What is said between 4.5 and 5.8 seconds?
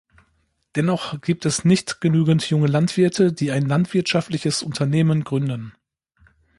Unternehmen gründen.